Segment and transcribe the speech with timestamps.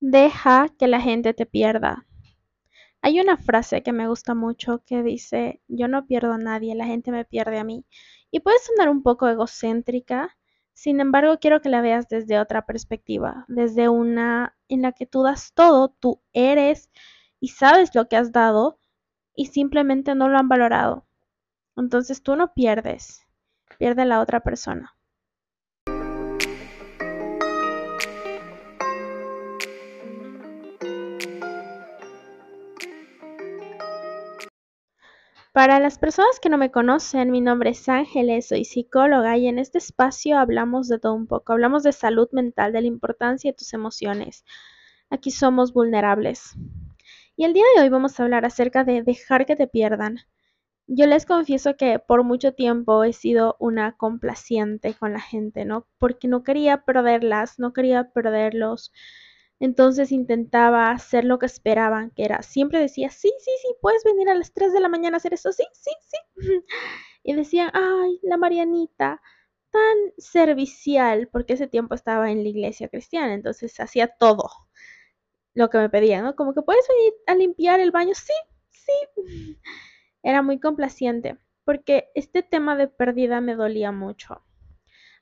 [0.00, 2.06] Deja que la gente te pierda.
[3.02, 6.86] Hay una frase que me gusta mucho que dice, yo no pierdo a nadie, la
[6.86, 7.84] gente me pierde a mí.
[8.30, 10.36] Y puede sonar un poco egocéntrica,
[10.72, 15.24] sin embargo quiero que la veas desde otra perspectiva, desde una en la que tú
[15.24, 16.90] das todo, tú eres
[17.40, 18.78] y sabes lo que has dado
[19.34, 21.08] y simplemente no lo han valorado.
[21.76, 23.26] Entonces tú no pierdes,
[23.78, 24.97] pierde la otra persona.
[35.58, 39.58] Para las personas que no me conocen, mi nombre es Ángeles, soy psicóloga y en
[39.58, 41.52] este espacio hablamos de todo un poco.
[41.52, 44.44] Hablamos de salud mental, de la importancia de tus emociones.
[45.10, 46.54] Aquí somos vulnerables.
[47.34, 50.18] Y el día de hoy vamos a hablar acerca de dejar que te pierdan.
[50.86, 55.88] Yo les confieso que por mucho tiempo he sido una complaciente con la gente, ¿no?
[55.98, 58.92] Porque no quería perderlas, no quería perderlos.
[59.60, 64.28] Entonces intentaba hacer lo que esperaban, que era, siempre decía, sí, sí, sí, puedes venir
[64.28, 66.16] a las 3 de la mañana a hacer eso, sí, sí, sí.
[67.24, 69.20] Y decían, ay, la Marianita,
[69.70, 74.48] tan servicial, porque ese tiempo estaba en la iglesia cristiana, entonces hacía todo
[75.54, 76.36] lo que me pedían, ¿no?
[76.36, 78.32] Como que puedes venir a limpiar el baño, sí,
[78.70, 78.92] sí.
[80.22, 84.42] Era muy complaciente, porque este tema de pérdida me dolía mucho.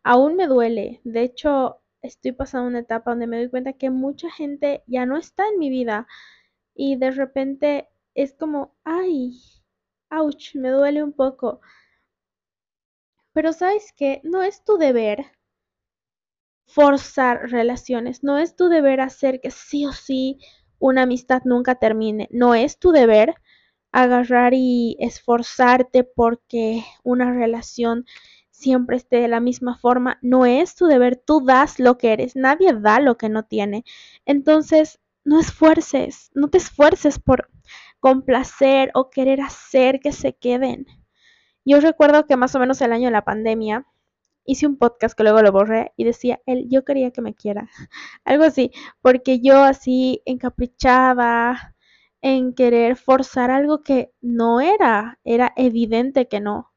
[0.03, 4.31] Aún me duele, de hecho, estoy pasando una etapa donde me doy cuenta que mucha
[4.31, 6.07] gente ya no está en mi vida
[6.75, 9.41] y de repente es como, ay,
[10.11, 11.61] ouch, me duele un poco.
[13.33, 15.27] Pero sabes que no es tu deber
[16.67, 20.39] forzar relaciones, no es tu deber hacer que sí o sí
[20.79, 23.35] una amistad nunca termine, no es tu deber
[23.93, 28.05] agarrar y esforzarte porque una relación
[28.57, 30.19] siempre esté de la misma forma.
[30.23, 33.85] No es tu deber, tú das lo que eres, nadie da lo que no tiene.
[34.25, 37.51] Entonces, no esfuerces, no te esfuerces por
[38.01, 40.87] complacer o querer hacer que se queden.
[41.65, 43.87] Yo recuerdo que más o menos el año de la pandemia
[44.45, 47.69] hice un podcast que luego lo borré y decía, él, yo quería que me quiera.
[48.25, 48.71] Algo así,
[49.03, 51.75] porque yo así encaprichada
[52.23, 56.73] en querer forzar algo que no era, era evidente que no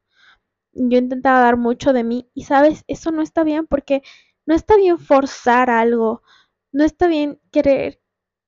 [0.73, 4.01] yo intentaba dar mucho de mí y sabes, eso no está bien porque
[4.45, 6.23] no está bien forzar algo,
[6.71, 7.99] no está bien querer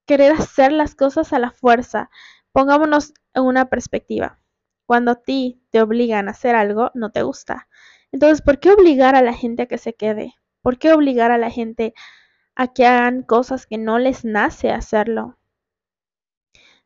[0.05, 2.09] querer hacer las cosas a la fuerza.
[2.51, 4.39] Pongámonos en una perspectiva.
[4.85, 7.69] Cuando a ti te obligan a hacer algo, no te gusta.
[8.11, 10.33] Entonces, ¿por qué obligar a la gente a que se quede?
[10.61, 11.93] ¿Por qué obligar a la gente
[12.55, 15.38] a que hagan cosas que no les nace hacerlo?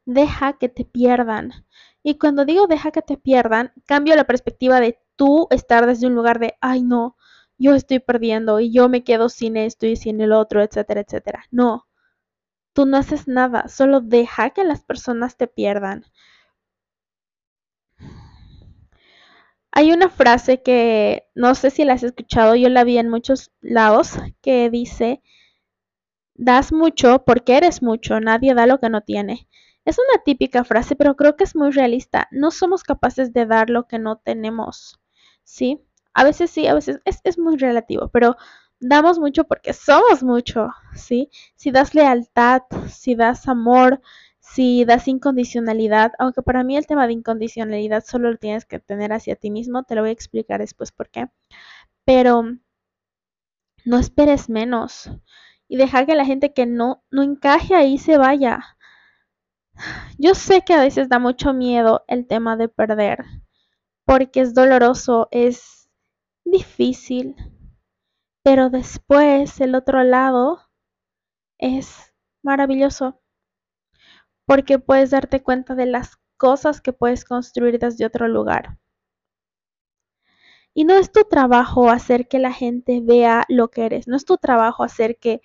[0.06, 1.66] Deja que te pierdan.
[2.04, 6.16] Y cuando digo deja que te pierdan, cambio la perspectiva de tú estar desde un
[6.16, 7.16] lugar de, ay no,
[7.58, 11.46] yo estoy perdiendo y yo me quedo sin esto y sin el otro, etcétera, etcétera.
[11.52, 11.88] No,
[12.74, 16.06] tú no haces nada, solo deja que las personas te pierdan.
[19.72, 23.52] Hay una frase que no sé si la has escuchado, yo la vi en muchos
[23.62, 25.22] lados, que dice,
[26.38, 29.50] das mucho porque eres mucho, nadie da lo que no tiene.
[29.84, 32.28] Es una típica frase, pero creo que es muy realista.
[32.32, 34.98] No somos capaces de dar lo que no tenemos.
[35.46, 35.82] ¿Sí?
[36.14, 38.36] A veces sí, a veces es, muy relativo, pero
[38.80, 41.30] damos mucho porque somos mucho, ¿sí?
[41.56, 44.02] Si das lealtad, si das amor,
[44.40, 49.14] si das incondicionalidad, aunque para mí el tema de incondicionalidad solo lo tienes que tener
[49.14, 51.28] hacia ti mismo, te lo voy a explicar después por qué.
[52.06, 52.44] Pero
[53.86, 55.10] no esperes menos
[55.68, 58.78] y dejar que la gente que no, no encaje ahí se vaya.
[60.18, 63.26] Yo sé que a veces da mucho miedo el tema de perder,
[64.06, 65.90] porque es doloroso, es
[66.46, 67.36] difícil,
[68.44, 70.62] pero después el otro lado
[71.58, 72.14] es
[72.44, 73.22] maravilloso,
[74.46, 78.78] porque puedes darte cuenta de las cosas que puedes construir desde otro lugar.
[80.76, 84.26] Y no es tu trabajo hacer que la gente vea lo que eres, no es
[84.26, 85.42] tu trabajo hacer que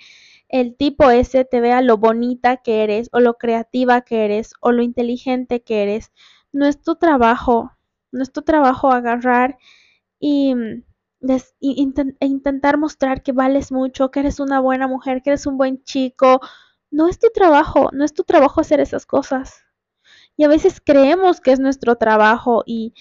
[0.49, 4.73] el tipo ese te vea lo bonita que eres o lo creativa que eres o
[4.73, 6.12] lo inteligente que eres.
[6.52, 7.70] No es tu trabajo
[8.12, 9.58] no es tu trabajo agarrar
[10.20, 10.84] y, mm,
[11.60, 15.82] e intentar mostrar que vales mucho, que eres una buena mujer, que eres un buen
[15.84, 16.40] chico.
[16.90, 19.62] No es tu trabajo, no es tu trabajo hacer esas cosas.
[20.36, 22.94] Y a veces creemos que es nuestro trabajo y,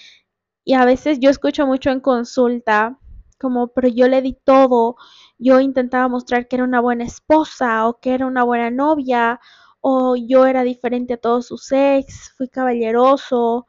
[0.66, 3.00] y a veces yo escucho mucho en consulta
[3.40, 4.98] como, pero yo le di todo,
[5.38, 9.40] yo intentaba mostrar que era una buena esposa o que era una buena novia
[9.82, 13.68] o yo era diferente a todos sus ex, fui caballeroso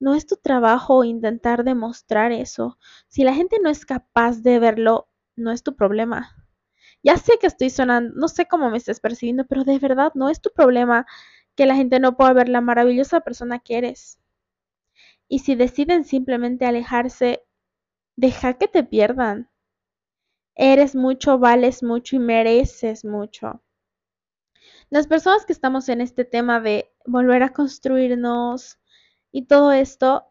[0.00, 2.78] no es tu trabajo intentar demostrar eso.
[3.08, 6.34] Si la gente no es capaz de verlo, no es tu problema.
[7.02, 10.28] Ya sé que estoy sonando, no sé cómo me estás percibiendo, pero de verdad no
[10.28, 11.06] es tu problema
[11.54, 14.18] que la gente no pueda ver la maravillosa persona que eres.
[15.28, 17.44] Y si deciden simplemente alejarse,
[18.16, 19.50] deja que te pierdan.
[20.54, 23.62] Eres mucho, vales mucho y mereces mucho.
[24.90, 28.78] Las personas que estamos en este tema de volver a construirnos
[29.32, 30.24] y todo esto,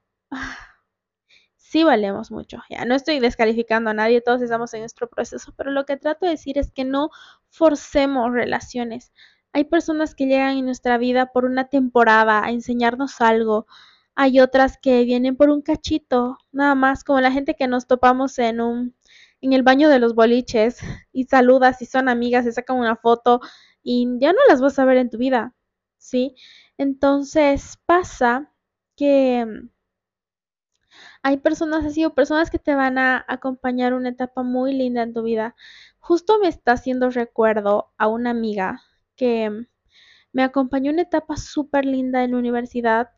[1.57, 2.59] sí valemos mucho.
[2.69, 6.25] Ya no estoy descalificando a nadie, todos estamos en nuestro proceso, pero lo que trato
[6.25, 7.09] de decir es que no
[7.49, 9.11] forcemos relaciones.
[9.53, 13.67] Hay personas que llegan en nuestra vida por una temporada a enseñarnos algo.
[14.15, 18.39] Hay otras que vienen por un cachito, nada más, como la gente que nos topamos
[18.39, 18.95] en un
[19.41, 20.79] en el baño de los boliches
[21.11, 23.39] y saludas y son amigas, se sacan una foto
[23.83, 25.53] y ya no las vas a ver en tu vida,
[25.97, 26.35] ¿sí?
[26.77, 28.51] Entonces pasa
[28.97, 29.45] que
[31.23, 35.13] hay personas así o personas que te van a acompañar una etapa muy linda en
[35.13, 35.55] tu vida.
[35.99, 38.81] Justo me está haciendo recuerdo a una amiga
[39.15, 39.67] que
[40.33, 43.09] me acompañó una etapa súper linda en la universidad.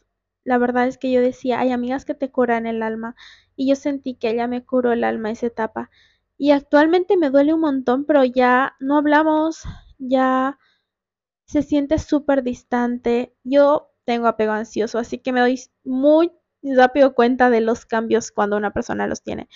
[0.43, 3.15] La verdad es que yo decía, hay amigas que te curan el alma
[3.55, 5.89] y yo sentí que ella me curó el alma esa etapa.
[6.37, 9.63] Y actualmente me duele un montón, pero ya no hablamos,
[9.97, 10.57] ya
[11.45, 13.35] se siente súper distante.
[13.43, 16.31] Yo tengo apego ansioso, así que me doy muy
[16.63, 19.47] rápido cuenta de los cambios cuando una persona los tiene.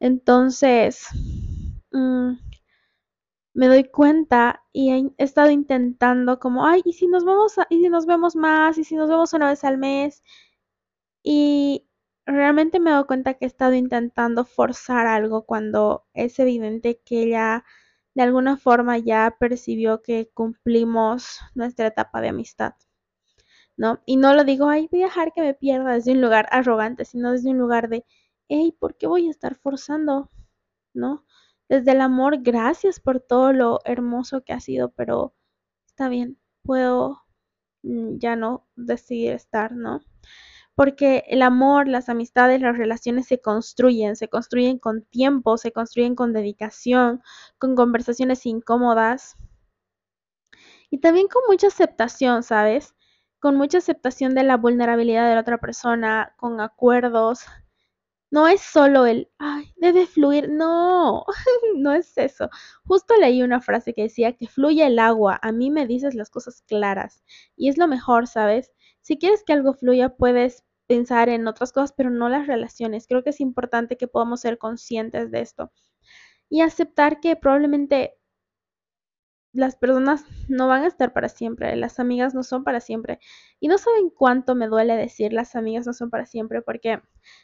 [0.00, 1.06] Entonces,
[1.92, 2.32] mm,
[3.52, 7.90] me doy cuenta y he estado intentando como, ay, ¿y si nos vemos, y si
[7.90, 10.22] nos vemos más, y si nos vemos una vez al mes?
[11.22, 11.86] Y
[12.24, 17.64] realmente me doy cuenta que he estado intentando forzar algo cuando es evidente que ella
[18.14, 22.74] de alguna forma ya percibió que cumplimos nuestra etapa de amistad.
[23.80, 24.02] ¿No?
[24.04, 27.06] Y no lo digo, ay, voy a dejar que me pierda desde un lugar arrogante,
[27.06, 28.04] sino desde un lugar de,
[28.48, 30.30] hey, ¿por qué voy a estar forzando?
[30.94, 31.24] ¿No?
[31.68, 35.34] Desde el amor, gracias por todo lo hermoso que ha sido, pero
[35.86, 37.22] está bien, puedo
[37.82, 40.00] mm, ya no decidir estar, ¿no?
[40.74, 46.16] Porque el amor, las amistades, las relaciones se construyen, se construyen con tiempo, se construyen
[46.16, 47.22] con dedicación,
[47.58, 49.36] con conversaciones incómodas
[50.90, 52.94] y también con mucha aceptación, ¿sabes?
[53.40, 57.44] Con mucha aceptación de la vulnerabilidad de la otra persona, con acuerdos.
[58.30, 61.24] No es solo el, ay, debe fluir, no,
[61.76, 62.48] no es eso.
[62.84, 66.30] Justo leí una frase que decía que fluye el agua, a mí me dices las
[66.30, 67.24] cosas claras.
[67.56, 68.72] Y es lo mejor, ¿sabes?
[69.00, 73.06] Si quieres que algo fluya, puedes pensar en otras cosas, pero no las relaciones.
[73.08, 75.72] Creo que es importante que podamos ser conscientes de esto.
[76.48, 78.19] Y aceptar que probablemente
[79.52, 83.18] las personas no van a estar para siempre, las amigas no son para siempre.
[83.58, 87.00] Y no saben cuánto me duele decir las amigas no son para siempre porque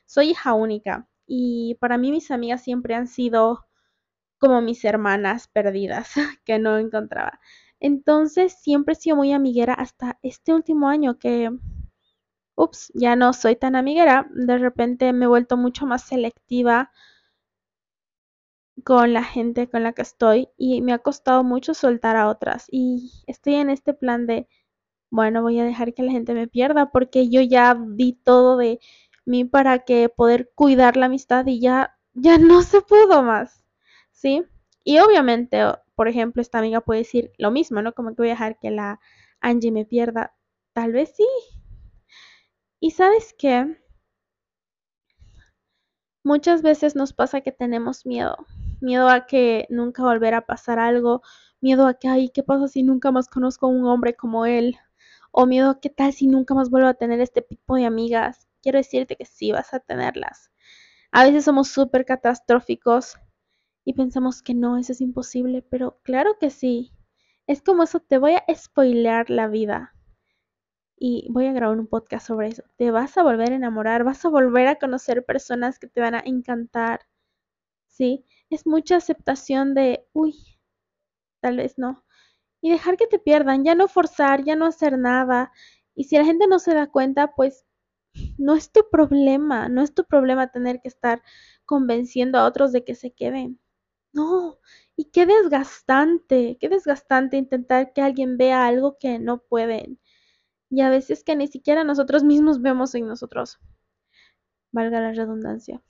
[0.07, 3.67] soy hija única y para mí mis amigas siempre han sido
[4.39, 6.13] como mis hermanas perdidas
[6.45, 7.41] que no encontraba.
[7.81, 11.51] Entonces siempre he sido muy amiguera hasta este último año que,
[12.57, 14.29] ups, ya no soy tan amiguera.
[14.35, 16.91] De repente me he vuelto mucho más selectiva
[18.85, 22.67] con la gente con la que estoy y me ha costado mucho soltar a otras
[22.71, 24.49] y estoy en este plan de,
[25.11, 28.81] bueno, voy a dejar que la gente me pierda porque yo ya di todo de
[29.25, 33.65] mí para que poder cuidar la amistad y ya, ya no se pudo más,
[34.13, 34.45] ¿sí?
[34.85, 35.61] Y obviamente,
[35.95, 37.93] por ejemplo, esta amiga puede decir lo mismo, ¿no?
[37.95, 39.01] Como que voy a dejar que la
[39.41, 40.35] Angie me pierda.
[40.75, 41.27] Tal vez sí.
[42.81, 43.77] ¿Y sabes qué?
[46.23, 48.37] Muchas veces nos pasa que tenemos miedo
[48.81, 51.23] miedo a que nunca volverá a pasar algo,
[51.61, 54.77] miedo a que, ay, ¿qué pasa si nunca más conozco a un hombre como él?
[55.33, 58.49] O miedo a qué tal si nunca más vuelvo a tener este tipo de amigas.
[58.63, 60.51] Quiero decirte que sí vas a tenerlas.
[61.13, 63.19] A veces somos súper catastróficos
[63.85, 66.93] y pensamos que no, eso es imposible, pero claro que sí.
[67.47, 69.95] Es como eso, te voy a spoilear la vida.
[70.99, 72.65] Y voy a grabar un podcast sobre eso.
[72.77, 76.15] Te vas a volver a enamorar, vas a volver a conocer personas que te van
[76.15, 77.01] a encantar.
[77.89, 78.25] ¿Sí?
[78.51, 80.35] Es mucha aceptación de, uy,
[81.41, 82.05] tal vez no.
[82.61, 85.53] Y dejar que te pierdan, ya no forzar, ya no hacer nada.
[85.95, 87.65] Y si la gente no se da cuenta, pues
[88.39, 91.23] no es tu problema, no es tu problema tener que estar
[91.65, 93.61] convenciendo a otros de que se queden.
[94.13, 94.59] No,
[94.97, 100.01] y qué desgastante, qué desgastante intentar que alguien vea algo que no pueden.
[100.71, 103.59] Y a veces que ni siquiera nosotros mismos vemos en nosotros.
[104.73, 105.83] Valga la redundancia.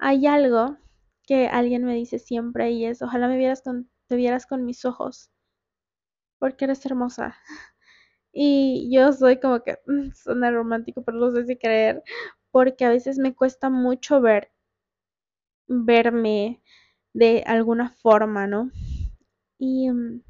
[0.00, 0.78] Hay algo
[1.26, 4.84] que alguien me dice siempre y es, ojalá me vieras con, te vieras con mis
[4.84, 5.30] ojos,
[6.38, 7.34] porque eres hermosa.
[8.32, 12.02] Y yo soy como que, mm, suena romántico, pero no sé si creer,
[12.52, 14.52] porque a veces me cuesta mucho ver,
[15.68, 16.62] verme,
[17.12, 18.70] de alguna forma, ¿no?
[19.58, 20.22] Y mm,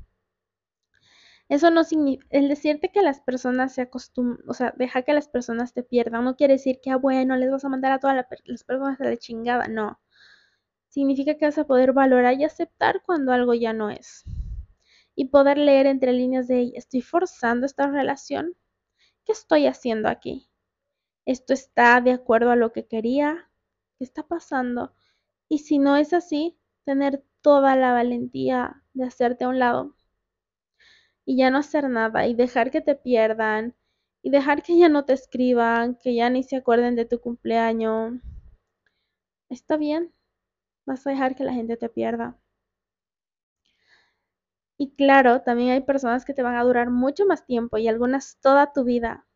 [1.49, 5.27] eso no significa, el decirte que las personas se acostumbran, o sea, deja que las
[5.29, 8.15] personas te pierdan, no quiere decir que, ah, bueno, les vas a mandar a todas
[8.45, 9.99] las personas a la chingada, no.
[10.95, 14.23] Significa que vas a poder valorar y aceptar cuando algo ya no es.
[15.17, 18.55] Y poder leer entre líneas de, estoy forzando esta relación,
[19.25, 20.49] ¿qué estoy haciendo aquí?
[21.27, 23.51] ¿Esto está de acuerdo a lo que quería?
[23.99, 24.95] ¿Qué está pasando?
[25.49, 29.97] Y si no es así, tener toda la valentía de hacerte a un lado
[31.25, 33.75] y ya no hacer nada y dejar que te pierdan
[34.23, 38.13] y dejar que ya no te escriban, que ya ni se acuerden de tu cumpleaños.
[39.49, 40.14] Está bien,
[40.87, 42.39] vas a dejar que la gente te pierda.
[44.79, 48.39] Y claro, también hay personas que te van a durar mucho más tiempo y algunas
[48.41, 49.27] toda tu vida.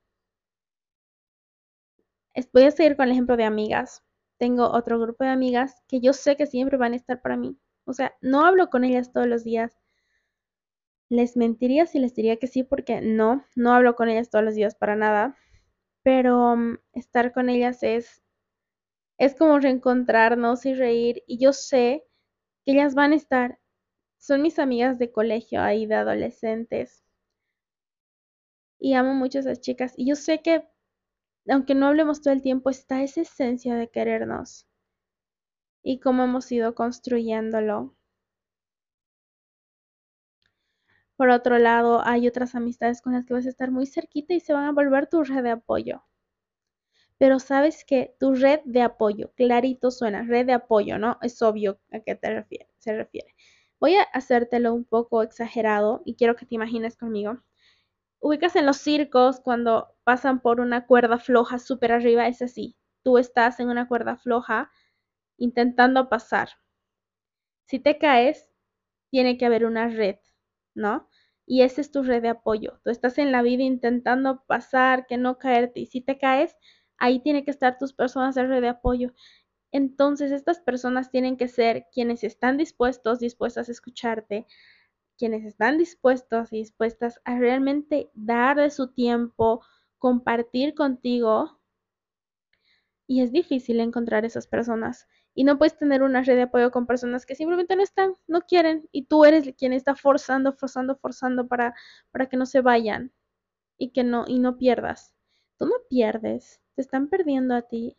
[2.55, 4.03] Voy a seguir con el ejemplo de amigas.
[4.39, 7.59] Tengo otro grupo de amigas que yo sé que siempre van a estar para mí.
[7.85, 9.77] O sea, no hablo con ellas todos los días.
[11.11, 14.55] Les mentiría si les diría que sí, porque no, no hablo con ellas todos los
[14.55, 15.37] días para nada.
[16.03, 18.23] Pero mm, estar con ellas es,
[19.19, 21.23] es como reencontrarnos y reír.
[21.27, 22.05] Y yo sé
[22.65, 23.59] que ellas van a estar.
[24.19, 27.05] Son mis amigas de colegio ahí, de adolescentes.
[28.81, 29.95] Y amo mucho a esas chicas.
[29.97, 30.65] Y yo sé que
[31.51, 34.67] aunque no hablemos todo el tiempo, está esa esencia de querernos
[35.83, 37.95] y cómo hemos ido construyéndolo.
[41.17, 44.41] Por otro lado, hay otras amistades con las que vas a estar muy cerquita y
[44.41, 46.05] se van a volver tu red de apoyo.
[47.19, 51.19] Pero sabes que tu red de apoyo, clarito suena, red de apoyo, ¿no?
[51.23, 53.35] Es obvio a qué te refiere, se refiere.
[53.81, 57.43] Voy a hacértelo un poco exagerado y quiero que te imagines conmigo
[58.21, 62.77] ubicas en los circos cuando pasan por una cuerda floja súper arriba, es así.
[63.03, 64.71] Tú estás en una cuerda floja
[65.39, 66.51] intentando pasar.
[67.67, 68.49] Si te caes,
[69.11, 70.17] tiene que haber una red,
[70.75, 71.09] ¿no?
[71.47, 72.81] Y esa es tu red de apoyo.
[72.85, 75.81] Tú estás en la vida intentando pasar, que no caerte.
[75.81, 76.57] Y si te caes,
[76.99, 79.13] ahí tiene que estar tus personas de red de apoyo.
[79.73, 84.47] Entonces, estas personas tienen que ser quienes están dispuestos, dispuestas a escucharte,
[85.19, 89.63] quienes están dispuestos y dispuestas a realmente dar de su tiempo,
[89.99, 91.61] compartir contigo.
[93.07, 95.09] Y es difícil encontrar esas personas.
[95.35, 98.43] Y no puedes tener una red de apoyo con personas que simplemente no están, no
[98.43, 98.89] quieren.
[98.93, 101.75] Y tú eres quien está forzando, forzando, forzando para,
[102.11, 103.13] para que no se vayan
[103.79, 105.15] y que no, y no pierdas.
[105.59, 107.97] Tú no pierdes, te están perdiendo a ti.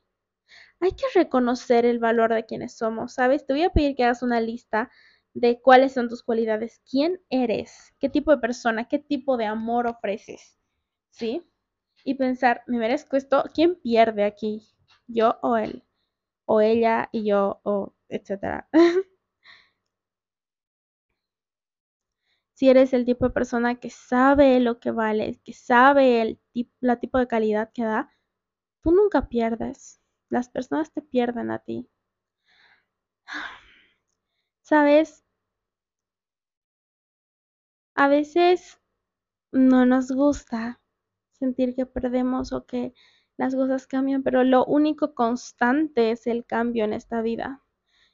[0.79, 3.45] Hay que reconocer el valor de quienes somos, ¿sabes?
[3.45, 4.89] Te voy a pedir que hagas una lista
[5.33, 9.85] de cuáles son tus cualidades, quién eres, qué tipo de persona, qué tipo de amor
[9.87, 10.57] ofreces,
[11.11, 11.43] ¿sí?
[12.05, 14.65] Y pensar, me merezco esto, ¿quién pierde aquí?
[15.07, 15.83] ¿Yo o él?
[16.45, 17.59] ¿O ella y yo?
[17.65, 18.69] O etcétera.
[22.53, 26.39] si eres el tipo de persona que sabe lo que vale, que sabe el
[26.81, 28.09] la tipo de calidad que da,
[28.81, 29.99] tú nunca pierdes.
[30.29, 31.89] Las personas te pierden a ti.
[34.61, 35.23] ¿Sabes?
[37.95, 38.79] A veces
[39.51, 40.79] no nos gusta
[41.33, 42.93] sentir que perdemos o que
[43.37, 47.63] las cosas cambian, pero lo único constante es el cambio en esta vida.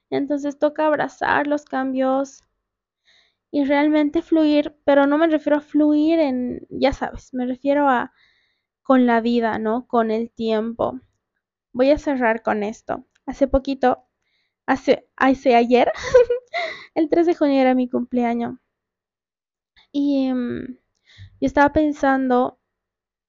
[0.09, 2.43] Entonces toca abrazar los cambios
[3.51, 8.11] y realmente fluir, pero no me refiero a fluir en, ya sabes, me refiero a
[8.85, 9.87] con la vida, ¿no?
[9.87, 11.01] Con el tiempo.
[11.73, 13.07] Voy a cerrar con esto.
[13.25, 14.05] Hace poquito,
[14.67, 15.91] hace, hace ayer,
[16.95, 18.59] el 3 de junio era mi cumpleaños.
[19.91, 20.77] Y em,
[21.41, 22.59] yo estaba pensando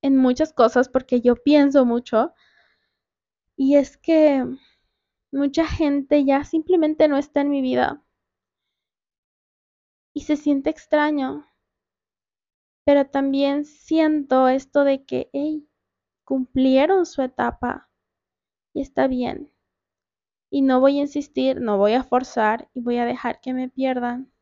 [0.02, 2.34] en muchas cosas porque yo pienso mucho.
[3.56, 4.44] Y es que
[5.32, 8.04] mucha gente ya simplemente no está en mi vida.
[10.12, 11.46] Y se siente extraño.
[12.86, 15.68] Pero también siento esto de que, hey,
[16.24, 17.90] cumplieron su etapa.
[18.74, 19.50] Y está bien.
[20.50, 23.68] Y no voy a insistir, no voy a forzar y voy a dejar que me
[23.68, 24.32] pierdan.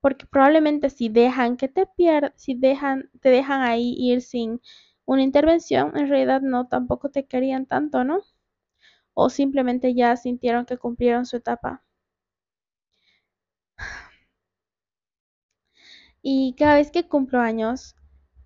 [0.00, 4.60] Porque probablemente si dejan que te pierdan, si dejan, te dejan ahí ir sin
[5.06, 8.22] una intervención, en realidad no, tampoco te querían tanto, ¿no?
[9.14, 11.84] O simplemente ya sintieron que cumplieron su etapa.
[16.28, 17.94] Y cada vez que cumplo años,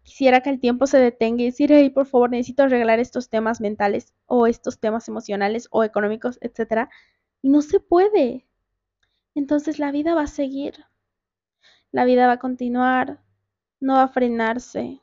[0.02, 3.62] quisiera que el tiempo se detenga y decir, hey, por favor, necesito arreglar estos temas
[3.62, 6.90] mentales o estos temas emocionales o económicos, etc.
[7.40, 8.46] Y no se puede.
[9.34, 10.84] Entonces la vida va a seguir.
[11.90, 13.24] La vida va a continuar,
[13.80, 15.00] no va a frenarse.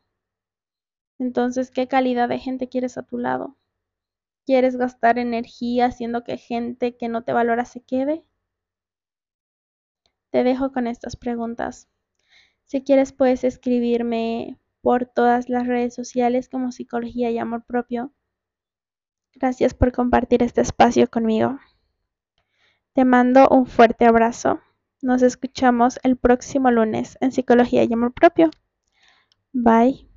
[1.17, 3.57] Entonces, ¿qué calidad de gente quieres a tu lado?
[4.45, 8.23] ¿Quieres gastar energía haciendo que gente que no te valora se quede?
[10.29, 11.89] te dejo con estas preguntas.
[12.67, 18.13] Si quieres puedes escribirme por todas las redes sociales como Psicología y Amor Propio.
[19.33, 21.59] Gracias por compartir este espacio conmigo.
[22.93, 24.59] Te mando un fuerte abrazo.
[25.01, 28.49] Nos escuchamos el próximo lunes en Psicología y Amor Propio.
[29.53, 30.07] Bye.